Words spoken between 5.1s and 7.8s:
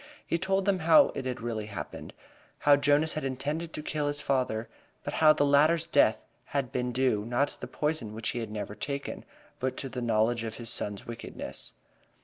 how the latter's death had been due, not to the